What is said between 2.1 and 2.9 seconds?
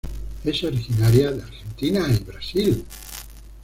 Brasil.